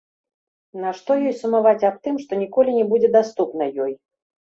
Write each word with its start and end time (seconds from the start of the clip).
Нашто 0.85 1.17
ёй 1.31 1.35
сумаваць 1.41 1.85
аб 1.89 1.99
тым, 2.07 2.15
што 2.23 2.39
ніколі 2.43 2.73
не 2.79 2.85
будзе 2.95 3.11
даступна 3.17 3.69
ёй? 3.87 3.93